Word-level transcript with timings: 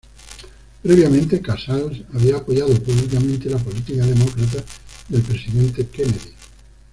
Previamente, 0.81 1.39
Casals 1.41 2.01
había 2.11 2.37
apoyado 2.37 2.73
públicamente 2.81 3.51
la 3.51 3.59
política 3.59 4.03
demócrata 4.03 4.63
del 5.09 5.21
presidente 5.21 5.85
Kennedy. 5.89 6.33